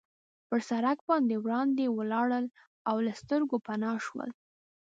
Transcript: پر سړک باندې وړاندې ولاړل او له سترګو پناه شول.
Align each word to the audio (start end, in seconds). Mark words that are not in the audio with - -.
پر 0.47 0.59
سړک 0.69 0.97
باندې 1.09 1.35
وړاندې 1.45 1.93
ولاړل 1.97 2.45
او 2.89 2.95
له 3.05 3.13
سترګو 3.21 3.55
پناه 3.65 3.95
شول. 4.05 4.29